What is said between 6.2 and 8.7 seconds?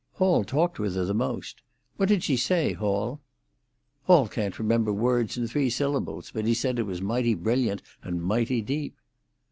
but he says it was mighty brilliant and mighty